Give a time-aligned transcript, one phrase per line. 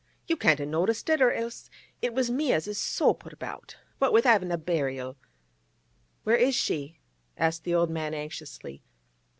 [0.25, 1.69] You can't a noticed it, or else
[2.01, 3.77] it was me as is so put about.
[3.99, 5.15] What with havin' a burial—'
[6.23, 6.97] 'Where is she?'
[7.37, 8.81] asked the old man anxiously.